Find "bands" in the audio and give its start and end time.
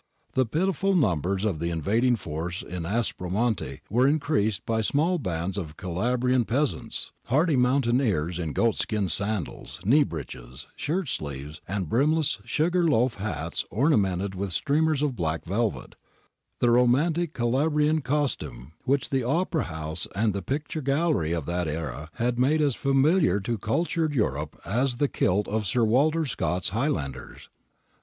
5.19-5.59